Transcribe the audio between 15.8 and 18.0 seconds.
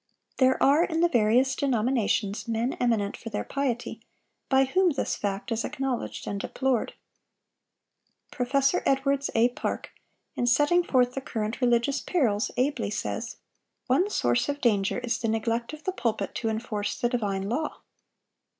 the pulpit to enforce the divine law.